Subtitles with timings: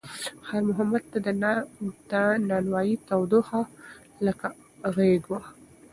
[0.47, 1.27] خیر محمد ته د
[2.49, 3.61] نانوایۍ تودوخه
[4.25, 4.47] لکه
[4.95, 5.39] غېږ وه.